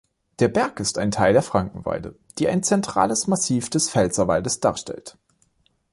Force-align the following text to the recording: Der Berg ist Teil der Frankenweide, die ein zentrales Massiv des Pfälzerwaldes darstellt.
Der 0.39 0.47
Berg 0.47 0.79
ist 0.79 0.93
Teil 0.93 1.33
der 1.33 1.43
Frankenweide, 1.43 2.15
die 2.39 2.47
ein 2.47 2.63
zentrales 2.63 3.27
Massiv 3.27 3.69
des 3.69 3.91
Pfälzerwaldes 3.91 4.59
darstellt. 4.59 5.15